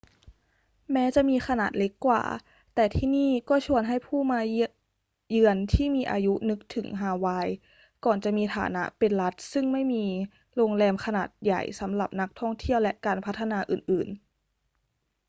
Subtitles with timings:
[0.91, 2.23] แม้จะมีขนาดเล็กกว่า
[2.75, 7.47] แต่ที่นี่ก็ชวนให้ผู้มาเยือนที่มีอายุนึกถึงฮาวาย
[8.05, 10.05] ก่อนจะมีฐานะเป็นรัฐซึ่งไม่มี
[10.55, 14.17] โรงแรมขนาดใหญ่สำหรับนักท่องเที่ยวและการพัฒนาอื่น ๆ